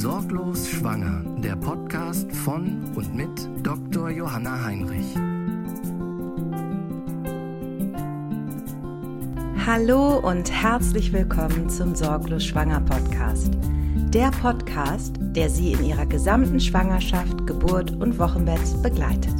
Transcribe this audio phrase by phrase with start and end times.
[0.00, 3.28] Sorglos Schwanger, der Podcast von und mit
[3.62, 4.08] Dr.
[4.08, 5.14] Johanna Heinrich.
[9.66, 13.50] Hallo und herzlich willkommen zum Sorglos Schwanger Podcast.
[14.14, 19.36] Der Podcast, der Sie in Ihrer gesamten Schwangerschaft, Geburt und Wochenbett begleitet.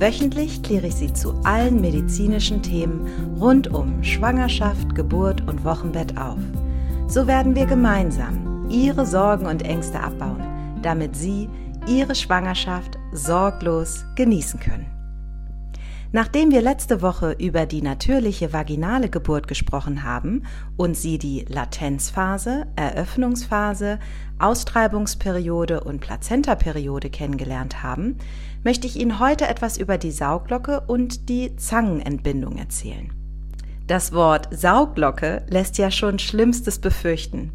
[0.00, 6.40] Wöchentlich kläre ich Sie zu allen medizinischen Themen rund um Schwangerschaft, Geburt und Wochenbett auf.
[7.06, 10.42] So werden wir gemeinsam ihre Sorgen und Ängste abbauen,
[10.82, 11.48] damit sie
[11.86, 14.86] ihre Schwangerschaft sorglos genießen können.
[16.12, 20.42] Nachdem wir letzte Woche über die natürliche vaginale Geburt gesprochen haben
[20.76, 24.00] und Sie die Latenzphase, Eröffnungsphase,
[24.40, 28.18] Austreibungsperiode und Plazentaperiode kennengelernt haben,
[28.64, 33.12] möchte ich Ihnen heute etwas über die Sauglocke und die Zangenentbindung erzählen.
[33.86, 37.52] Das Wort Sauglocke lässt ja schon Schlimmstes befürchten.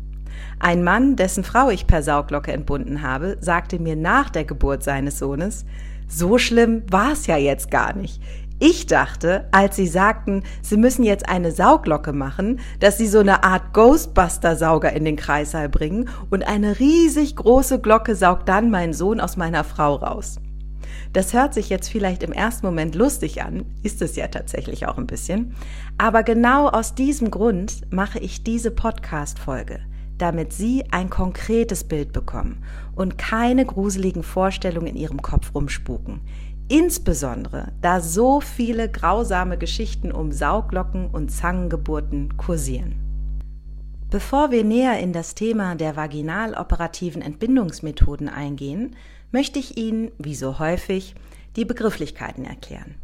[0.59, 5.19] Ein Mann, dessen Frau ich per Sauglocke entbunden habe, sagte mir nach der Geburt seines
[5.19, 5.65] Sohnes,
[6.07, 8.21] so schlimm war es ja jetzt gar nicht.
[8.57, 13.43] Ich dachte, als sie sagten, sie müssen jetzt eine Sauglocke machen, dass sie so eine
[13.43, 19.19] Art Ghostbuster-Sauger in den Kreissaal bringen und eine riesig große Glocke saugt dann meinen Sohn
[19.19, 20.39] aus meiner Frau raus.
[21.11, 24.97] Das hört sich jetzt vielleicht im ersten Moment lustig an, ist es ja tatsächlich auch
[24.97, 25.53] ein bisschen,
[25.97, 29.81] aber genau aus diesem Grund mache ich diese Podcast-Folge–
[30.17, 32.63] damit Sie ein konkretes Bild bekommen
[32.95, 36.21] und keine gruseligen Vorstellungen in Ihrem Kopf rumspuken.
[36.67, 42.95] Insbesondere, da so viele grausame Geschichten um Sauglocken und Zangengeburten kursieren.
[44.09, 48.95] Bevor wir näher in das Thema der vaginaloperativen Entbindungsmethoden eingehen,
[49.31, 51.15] möchte ich Ihnen, wie so häufig,
[51.55, 52.95] die Begrifflichkeiten erklären.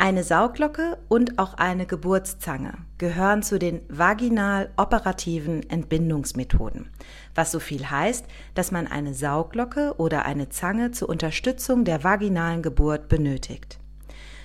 [0.00, 6.88] Eine Sauglocke und auch eine Geburtszange gehören zu den vaginal operativen Entbindungsmethoden,
[7.34, 8.24] was so viel heißt,
[8.54, 13.80] dass man eine Sauglocke oder eine Zange zur Unterstützung der vaginalen Geburt benötigt.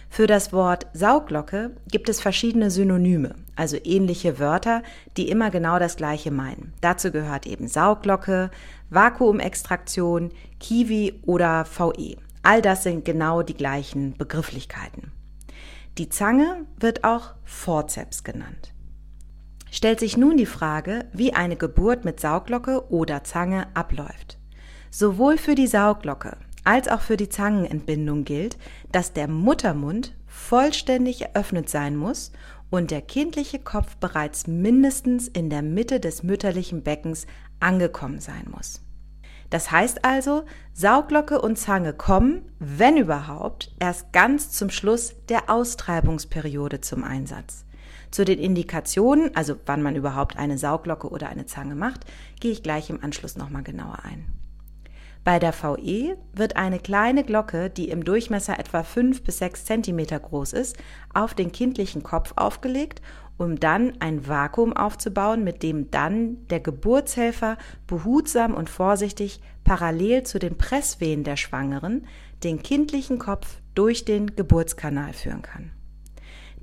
[0.10, 4.82] Für das Wort Sauglocke gibt es verschiedene Synonyme, also ähnliche Wörter,
[5.18, 6.74] die immer genau das gleiche meinen.
[6.82, 8.50] Dazu gehört eben Sauglocke,
[8.90, 12.18] Vakuumextraktion, Kiwi oder VE.
[12.42, 15.12] All das sind genau die gleichen Begrifflichkeiten.
[16.00, 18.74] Die Zange wird auch Forzeps genannt.
[19.70, 24.40] Stellt sich nun die Frage, wie eine Geburt mit Sauglocke oder Zange abläuft.
[24.90, 28.58] Sowohl für die Sauglocke als auch für die Zangenentbindung gilt,
[28.92, 32.32] dass der Muttermund vollständig eröffnet sein muss
[32.72, 37.28] und der kindliche Kopf bereits mindestens in der Mitte des mütterlichen Beckens
[37.60, 38.82] angekommen sein muss.
[39.54, 46.82] Das heißt also, Sauglocke und Zange kommen, wenn überhaupt, erst ganz zum Schluss der Austreibungsperiode
[46.82, 47.64] zum Einsatz.
[48.10, 52.04] Zu den Indikationen, also wann man überhaupt eine Sauglocke oder eine Zange macht,
[52.40, 54.26] gehe ich gleich im Anschluss nochmal genauer ein.
[55.24, 60.00] Bei der VE wird eine kleine Glocke, die im Durchmesser etwa 5 bis 6 cm
[60.20, 60.78] groß ist,
[61.14, 63.04] auf den kindlichen Kopf aufgelegt
[63.44, 70.40] um dann ein Vakuum aufzubauen, mit dem dann der Geburtshelfer behutsam und vorsichtig parallel zu
[70.40, 72.08] den Presswehen der Schwangeren
[72.44, 75.72] den kindlichen Kopf durch den Geburtskanal führen kann.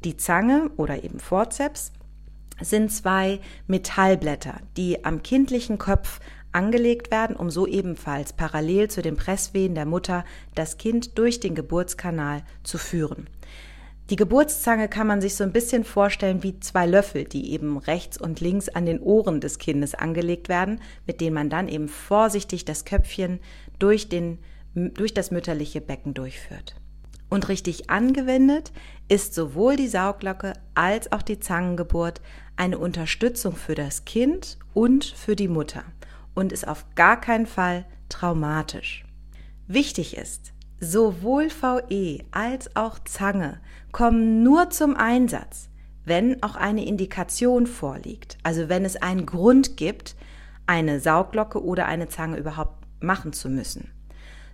[0.05, 1.93] Die Zange oder eben Forzeps
[2.61, 6.21] sind zwei Metallblätter, die am kindlichen Kopf
[6.53, 10.25] angelegt werden, um so ebenfalls parallel zu den Presswehen der Mutter
[10.55, 13.29] das Kind durch den Geburtskanal zu führen.
[14.11, 18.19] Die Geburtszange kann man sich so ein bisschen vorstellen wie zwei Löffel, die eben rechts
[18.21, 22.65] und links an den Ohren des Kindes angelegt werden, mit denen man dann eben vorsichtig
[22.65, 23.39] das Köpfchen
[23.79, 24.39] durch, den,
[24.75, 26.75] durch das mütterliche Becken durchführt.
[27.29, 28.73] Und richtig angewendet
[29.07, 32.21] ist sowohl die Sauglocke als auch die Zangengeburt
[32.57, 35.85] eine Unterstützung für das Kind und für die Mutter
[36.35, 39.05] und ist auf gar keinen Fall traumatisch.
[39.69, 43.61] Wichtig ist, Sowohl VE als auch Zange
[43.93, 45.69] kommen nur zum Einsatz,
[46.07, 50.17] wenn auch eine Indikation vorliegt, also wenn es einen Grund gibt,
[50.67, 53.91] eine Sauglocke oder eine Zange überhaupt machen zu müssen.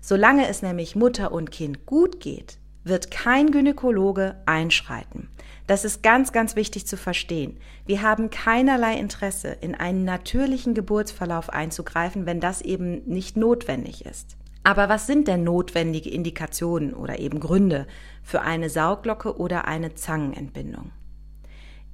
[0.01, 5.29] Solange es nämlich Mutter und Kind gut geht, wird kein Gynäkologe einschreiten.
[5.69, 7.59] Das ist ganz, ganz wichtig zu verstehen.
[7.87, 14.37] Wir haben keinerlei Interesse, in einen natürlichen Geburtsverlauf einzugreifen, wenn das eben nicht notwendig ist.
[14.67, 17.87] Aber was sind denn notwendige Indikationen oder eben Gründe
[18.25, 20.91] für eine Sauglocke oder eine Zangenentbindung?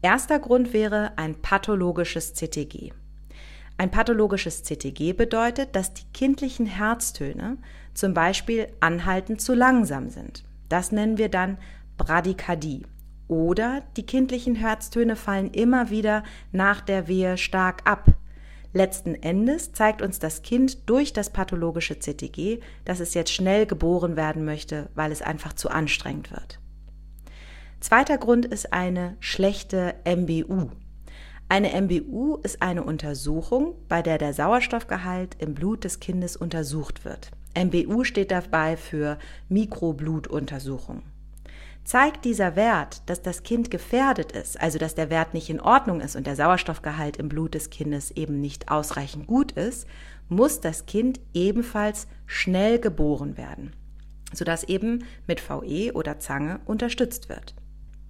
[0.01, 2.95] Erster Grund wäre ein pathologisches CTG.
[3.77, 7.59] Ein pathologisches CTG bedeutet, dass die kindlichen Herztöne
[7.93, 10.43] zum Beispiel anhaltend zu langsam sind.
[10.71, 11.59] Das nennen wir dann
[11.99, 12.87] Bradykardie.
[13.29, 16.23] Oder die kindlichen Herztöne fallen immer wieder
[16.53, 18.07] nach der Wehe stark ab.
[18.75, 24.17] Letzten Endes zeigt uns das Kind durch das pathologische CTG, dass es jetzt schnell geboren
[24.17, 26.59] werden möchte, weil es einfach zu anstrengend wird.
[27.81, 30.71] Zweiter Grund ist eine schlechte MBU.
[31.49, 37.31] Eine MBU ist eine Untersuchung, bei der der Sauerstoffgehalt im Blut des Kindes untersucht wird.
[37.55, 39.19] MBU steht dabei für
[39.51, 41.03] Mikroblutuntersuchung.
[41.85, 46.01] Zeigt dieser Wert, dass das Kind gefährdet ist, also dass der Wert nicht in Ordnung
[46.01, 49.89] ist und der Sauerstoffgehalt im Blut des Kindes eben nicht ausreichend gut ist,
[50.29, 53.75] muss das Kind ebenfalls schnell geboren werden,
[54.33, 57.57] sodass eben mit VE oder Zange unterstützt wird.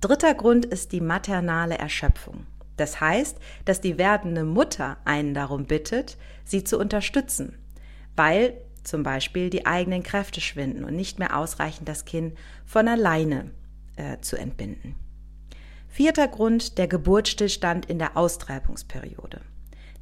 [0.00, 2.46] Dritter Grund ist die maternale Erschöpfung.
[2.76, 7.58] Das heißt, dass die werdende Mutter einen darum bittet, sie zu unterstützen,
[8.16, 12.36] weil zum Beispiel die eigenen Kräfte schwinden und nicht mehr ausreichend das Kind
[12.66, 13.50] von alleine
[13.96, 14.94] äh, zu entbinden.
[15.88, 19.40] Vierter Grund, der Geburtsstillstand in der Austreibungsperiode.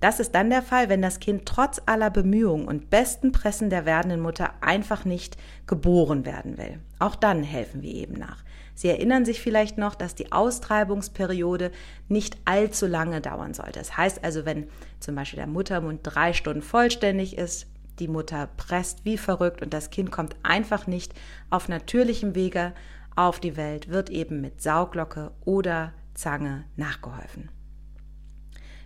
[0.01, 3.85] Das ist dann der Fall, wenn das Kind trotz aller Bemühungen und besten Pressen der
[3.85, 6.81] werdenden Mutter einfach nicht geboren werden will.
[6.99, 8.43] Auch dann helfen wir eben nach.
[8.75, 11.71] Sie erinnern sich vielleicht noch, dass die Austreibungsperiode
[12.09, 13.79] nicht allzu lange dauern sollte.
[13.79, 14.69] Das heißt also, wenn
[15.01, 17.67] zum Beispiel der Muttermund drei Stunden vollständig ist,
[17.99, 21.13] die Mutter presst wie verrückt und das Kind kommt einfach nicht
[21.51, 22.73] auf natürlichem Wege
[23.21, 27.51] auf die Welt, wird eben mit Sauglocke oder Zange nachgeholfen.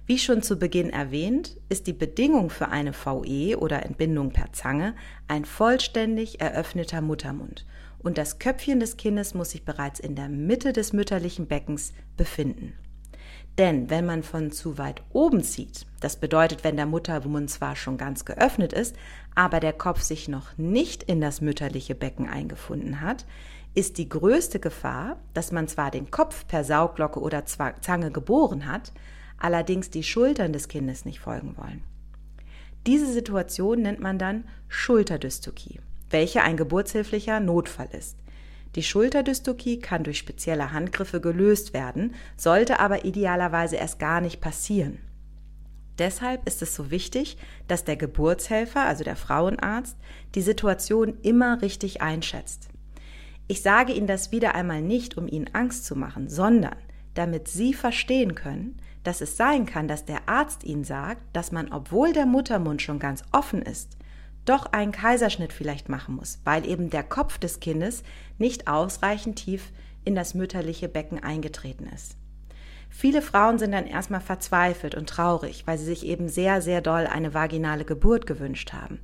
[0.06, 4.94] Wie schon zu Beginn erwähnt, ist die Bedingung für eine VE oder Entbindung per Zange
[5.28, 7.64] ein vollständig eröffneter Muttermund
[8.04, 12.74] und das Köpfchen des Kindes muss sich bereits in der Mitte des mütterlichen Beckens befinden.
[13.56, 17.96] Denn wenn man von zu weit oben zieht, das bedeutet, wenn der Muttermund zwar schon
[17.96, 18.96] ganz geöffnet ist,
[19.34, 23.24] aber der Kopf sich noch nicht in das mütterliche Becken eingefunden hat,
[23.74, 28.92] ist die größte Gefahr, dass man zwar den Kopf per Sauglocke oder Zange geboren hat,
[29.38, 31.82] allerdings die Schultern des Kindes nicht folgen wollen.
[32.86, 35.80] Diese Situation nennt man dann Schulterdystokie,
[36.10, 38.16] welche ein geburtshilflicher Notfall ist.
[38.74, 44.98] Die Schulterdystokie kann durch spezielle Handgriffe gelöst werden, sollte aber idealerweise erst gar nicht passieren.
[45.98, 47.36] Deshalb ist es so wichtig,
[47.68, 49.96] dass der Geburtshelfer, also der Frauenarzt,
[50.34, 52.68] die Situation immer richtig einschätzt.
[53.46, 56.76] Ich sage Ihnen das wieder einmal nicht, um Ihnen Angst zu machen, sondern
[57.14, 61.70] damit Sie verstehen können, dass es sein kann, dass der Arzt Ihnen sagt, dass man,
[61.72, 63.98] obwohl der Muttermund schon ganz offen ist,
[64.46, 68.02] doch einen Kaiserschnitt vielleicht machen muss, weil eben der Kopf des Kindes
[68.38, 69.72] nicht ausreichend tief
[70.04, 72.16] in das mütterliche Becken eingetreten ist.
[72.90, 77.06] Viele Frauen sind dann erstmal verzweifelt und traurig, weil sie sich eben sehr, sehr doll
[77.06, 79.00] eine vaginale Geburt gewünscht haben.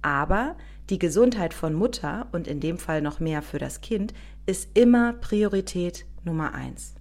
[0.00, 0.56] Aber
[0.90, 4.12] die Gesundheit von Mutter und in dem Fall noch mehr für das Kind
[4.46, 6.94] ist immer Priorität Nummer eins.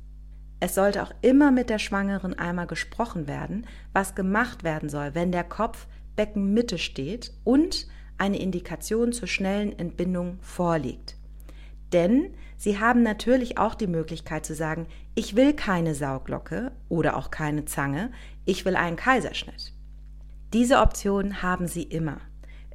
[0.60, 5.34] Es sollte auch immer mit der Schwangeren einmal gesprochen werden, was gemacht werden soll, wenn
[5.34, 7.88] der Kopf Beckenmitte steht und
[8.18, 11.18] eine Indikation zur schnellen Entbindung vorliegt.
[11.92, 17.30] Denn Sie haben natürlich auch die Möglichkeit zu sagen, ich will keine Sauglocke oder auch
[17.30, 18.12] keine Zange,
[18.46, 19.74] ich will einen Kaiserschnitt.
[20.54, 22.22] Diese Option haben Sie immer.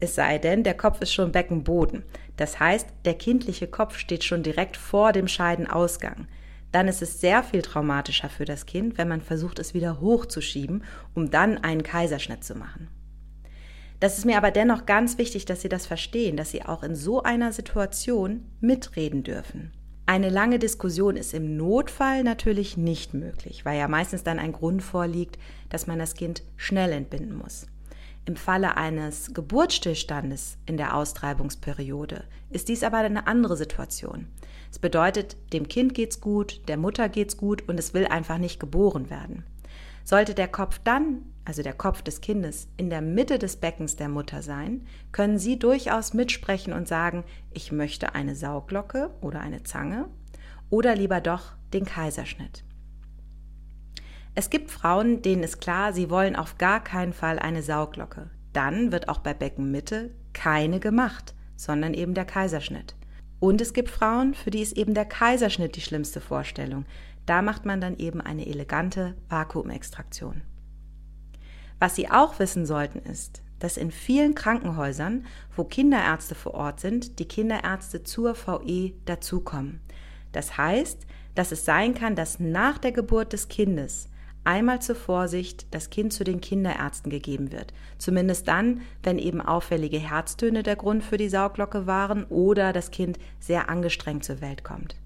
[0.00, 2.04] Es sei denn, der Kopf ist schon Beckenboden.
[2.36, 6.28] Das heißt, der kindliche Kopf steht schon direkt vor dem Scheidenausgang
[6.72, 10.84] dann ist es sehr viel traumatischer für das Kind, wenn man versucht, es wieder hochzuschieben,
[11.14, 12.88] um dann einen Kaiserschnitt zu machen.
[14.00, 16.94] Das ist mir aber dennoch ganz wichtig, dass Sie das verstehen, dass Sie auch in
[16.94, 19.72] so einer Situation mitreden dürfen.
[20.06, 24.82] Eine lange Diskussion ist im Notfall natürlich nicht möglich, weil ja meistens dann ein Grund
[24.82, 25.38] vorliegt,
[25.68, 27.66] dass man das Kind schnell entbinden muss.
[28.28, 34.26] Im Falle eines Geburtsstillstandes in der Austreibungsperiode ist dies aber eine andere Situation.
[34.70, 38.60] Es bedeutet, dem Kind geht's gut, der Mutter geht's gut und es will einfach nicht
[38.60, 39.44] geboren werden.
[40.04, 44.10] Sollte der Kopf dann, also der Kopf des Kindes, in der Mitte des Beckens der
[44.10, 50.06] Mutter sein, können Sie durchaus mitsprechen und sagen, ich möchte eine Sauglocke oder eine Zange
[50.68, 52.62] oder lieber doch den Kaiserschnitt.
[54.38, 58.30] Es gibt Frauen, denen ist klar, sie wollen auf gar keinen Fall eine Sauglocke.
[58.52, 62.94] Dann wird auch bei Beckenmitte keine gemacht, sondern eben der Kaiserschnitt.
[63.40, 66.84] Und es gibt Frauen, für die ist eben der Kaiserschnitt die schlimmste Vorstellung.
[67.26, 70.42] Da macht man dann eben eine elegante Vakuumextraktion.
[71.80, 75.26] Was Sie auch wissen sollten ist, dass in vielen Krankenhäusern,
[75.56, 79.80] wo Kinderärzte vor Ort sind, die Kinderärzte zur VE dazukommen.
[80.30, 84.08] Das heißt, dass es sein kann, dass nach der Geburt des Kindes
[84.48, 87.74] einmal zur Vorsicht das Kind zu den Kinderärzten gegeben wird.
[87.98, 93.18] Zumindest dann, wenn eben auffällige Herztöne der Grund für die Sauglocke waren oder das Kind
[93.38, 94.96] sehr angestrengt zur Welt kommt.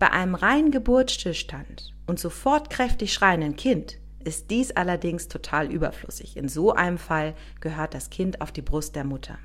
[0.00, 6.36] Bei einem reinen Geburtsstillstand und sofort kräftig schreienden Kind ist dies allerdings total überflüssig.
[6.36, 9.38] In so einem Fall gehört das Kind auf die Brust der Mutter.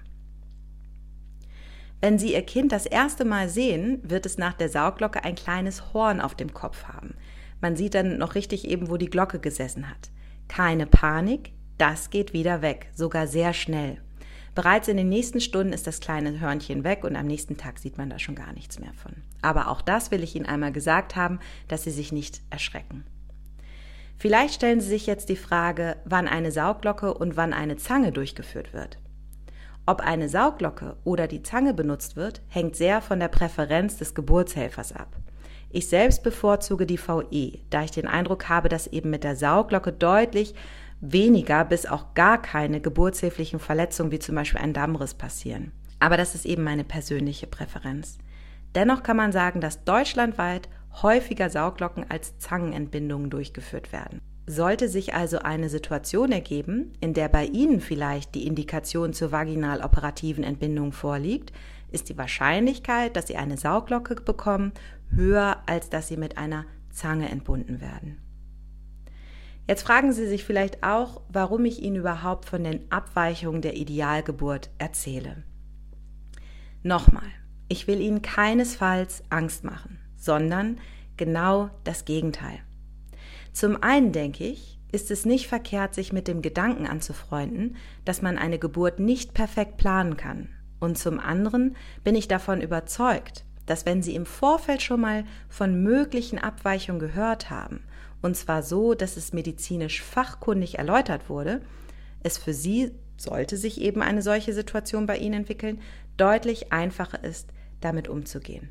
[2.01, 5.93] Wenn Sie Ihr Kind das erste Mal sehen, wird es nach der Sauglocke ein kleines
[5.93, 7.13] Horn auf dem Kopf haben.
[7.63, 10.12] Man sieht dann noch richtig eben, wo die Glocke gesessen hat.
[10.50, 14.01] Keine Panik, das geht wieder weg, sogar sehr schnell.
[14.53, 17.98] Bereits in den nächsten Stunden ist das kleine Hörnchen weg und am nächsten Tag sieht
[17.98, 19.13] man da schon gar nichts mehr von.
[19.41, 21.39] Aber auch das will ich Ihnen einmal gesagt haben,
[21.70, 23.05] dass Sie sich nicht erschrecken.
[24.17, 28.74] Vielleicht stellen Sie sich jetzt die Frage, wann eine Sauglocke und wann eine Zange durchgeführt
[28.74, 29.00] wird.
[29.86, 34.91] Ob eine Sauglocke oder die Zange benutzt wird, hängt sehr von der Präferenz des Geburtshelfers
[34.91, 35.15] ab.
[35.75, 39.92] Ich selbst bevorzuge die VE, da ich den Eindruck habe, dass eben mit der Sauglocke
[39.92, 40.53] deutlich
[41.01, 45.72] weniger bis auch gar keine geburtshilflichen Verletzungen wie zum Beispiel ein Dammriss passieren.
[46.00, 48.20] Aber das ist eben meine persönliche Präferenz.
[48.75, 50.70] Dennoch kann man sagen, dass deutschlandweit
[51.01, 54.22] häufiger Sauglocken als Zangenentbindungen durchgeführt werden.
[54.46, 60.44] Sollte sich also eine Situation ergeben, in der bei Ihnen vielleicht die Indikation zur vaginal-operativen
[60.44, 61.51] Entbindung vorliegt,
[61.92, 64.74] ist die Wahrscheinlichkeit, dass Sie eine Sauglocke bekommen,
[65.15, 68.20] höher, als dass Sie mit einer Zange entbunden werden.
[69.67, 74.70] Jetzt fragen Sie sich vielleicht auch, warum ich Ihnen überhaupt von den Abweichungen der Idealgeburt
[74.77, 75.43] erzähle.
[76.84, 77.29] Nochmal,
[77.70, 80.79] ich will Ihnen keinesfalls Angst machen, sondern
[81.15, 82.60] genau das Gegenteil.
[83.53, 88.38] Zum einen denke ich, ist es nicht verkehrt, sich mit dem Gedanken anzufreunden, dass man
[88.38, 90.50] eine Geburt nicht perfekt planen kann.
[90.79, 95.82] Und zum anderen bin ich davon überzeugt, dass wenn Sie im Vorfeld schon mal von
[95.82, 97.84] möglichen Abweichungen gehört haben,
[98.22, 101.62] und zwar so, dass es medizinisch fachkundig erläutert wurde,
[102.24, 105.82] es für Sie, sollte sich eben eine solche Situation bei Ihnen entwickeln,
[106.17, 107.50] deutlich einfacher ist,
[107.82, 108.70] damit umzugehen.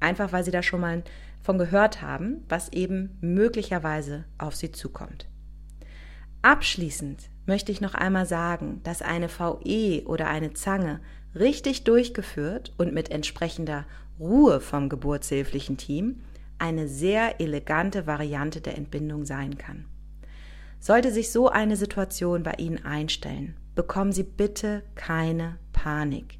[0.00, 1.02] Einfach weil Sie da schon mal
[1.44, 5.28] von gehört haben, was eben möglicherweise auf sie zukommt.
[6.40, 11.00] Abschließend möchte ich noch einmal sagen, dass eine VE oder eine Zange
[11.34, 13.84] richtig durchgeführt und mit entsprechender
[14.18, 16.20] Ruhe vom geburtshilflichen Team
[16.58, 19.86] eine sehr elegante Variante der Entbindung sein kann.
[20.78, 26.38] Sollte sich so eine Situation bei Ihnen einstellen, bekommen Sie bitte keine Panik.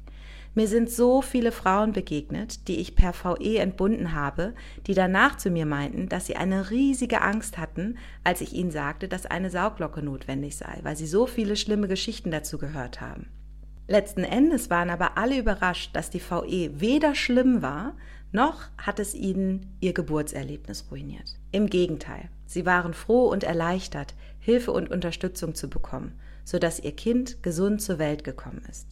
[0.57, 4.53] Mir sind so viele Frauen begegnet, die ich per VE entbunden habe,
[4.87, 9.09] die danach zu mir meinten, dass sie eine riesige Angst hatten, als ich ihnen sagte,
[9.09, 13.27] dass eine Sauglocke notwendig sei, weil sie so viele schlimme Geschichten dazu gehört haben.
[13.87, 17.95] Letzten Endes waren aber alle überrascht, dass die VE weder schlimm war,
[18.31, 21.37] noch hat es ihnen ihr Geburtserlebnis ruiniert.
[21.51, 27.43] Im Gegenteil, sie waren froh und erleichtert, Hilfe und Unterstützung zu bekommen, sodass ihr Kind
[27.43, 28.87] gesund zur Welt gekommen ist.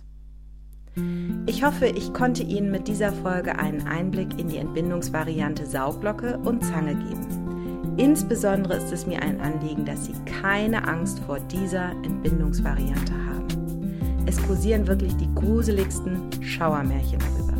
[1.47, 6.63] Ich hoffe, ich konnte Ihnen mit dieser Folge einen Einblick in die Entbindungsvariante Sauglocke und
[6.63, 7.95] Zange geben.
[7.97, 13.52] Insbesondere ist es mir ein Anliegen, dass Sie keine Angst vor dieser Entbindungsvariante haben.
[14.25, 17.53] Es kursieren wirklich die gruseligsten Schauermärchen darüber.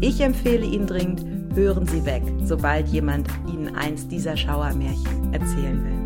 [0.00, 1.24] Ich empfehle Ihnen dringend,
[1.54, 5.98] hören Sie weg, sobald jemand Ihnen eins dieser Schauermärchen erzählen will.